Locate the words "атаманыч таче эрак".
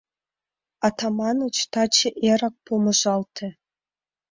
0.87-2.55